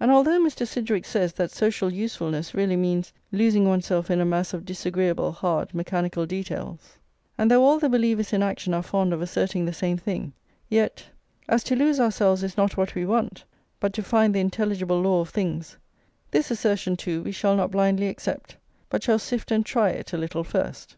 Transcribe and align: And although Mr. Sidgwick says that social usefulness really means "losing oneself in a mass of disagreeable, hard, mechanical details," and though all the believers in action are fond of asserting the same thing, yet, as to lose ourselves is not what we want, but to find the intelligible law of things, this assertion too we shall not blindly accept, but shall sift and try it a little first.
And 0.00 0.10
although 0.10 0.40
Mr. 0.40 0.66
Sidgwick 0.66 1.04
says 1.04 1.34
that 1.34 1.52
social 1.52 1.92
usefulness 1.92 2.52
really 2.52 2.74
means 2.74 3.12
"losing 3.30 3.68
oneself 3.68 4.10
in 4.10 4.20
a 4.20 4.24
mass 4.24 4.52
of 4.52 4.64
disagreeable, 4.64 5.30
hard, 5.30 5.72
mechanical 5.72 6.26
details," 6.26 6.96
and 7.38 7.48
though 7.48 7.62
all 7.64 7.78
the 7.78 7.88
believers 7.88 8.32
in 8.32 8.42
action 8.42 8.74
are 8.74 8.82
fond 8.82 9.12
of 9.12 9.22
asserting 9.22 9.64
the 9.64 9.72
same 9.72 9.96
thing, 9.98 10.32
yet, 10.68 11.04
as 11.48 11.62
to 11.62 11.76
lose 11.76 12.00
ourselves 12.00 12.42
is 12.42 12.56
not 12.56 12.76
what 12.76 12.96
we 12.96 13.06
want, 13.06 13.44
but 13.78 13.92
to 13.92 14.02
find 14.02 14.34
the 14.34 14.40
intelligible 14.40 15.00
law 15.00 15.20
of 15.20 15.28
things, 15.28 15.76
this 16.32 16.50
assertion 16.50 16.96
too 16.96 17.22
we 17.22 17.30
shall 17.30 17.54
not 17.54 17.70
blindly 17.70 18.08
accept, 18.08 18.56
but 18.90 19.04
shall 19.04 19.20
sift 19.20 19.52
and 19.52 19.64
try 19.64 19.90
it 19.90 20.12
a 20.12 20.18
little 20.18 20.42
first. 20.42 20.96